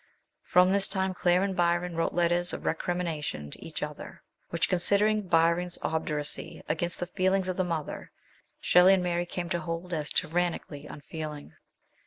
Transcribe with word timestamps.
From 0.41 0.71
this 0.71 0.87
time 0.87 1.13
Claire 1.13 1.43
and 1.43 1.55
Byron 1.55 1.95
wrote 1.95 2.11
letters 2.11 2.53
of 2.53 2.65
recrimination 2.65 3.51
to 3.51 3.63
each 3.63 3.83
other, 3.83 4.23
which, 4.49 4.67
considering 4.67 5.27
Byron's 5.27 5.77
obduracy 5.83 6.63
against 6.67 6.99
the 6.99 7.05
feelings 7.05 7.47
of 7.47 7.55
the 7.55 7.63
mother, 7.63 8.11
Shelley 8.59 8.95
and 8.95 9.03
Mary 9.03 9.27
came 9.27 9.47
to 9.51 9.59
hold 9.59 9.93
as 9.93 10.09
tyrannically 10.09 10.87
unfeeling. 10.87 11.53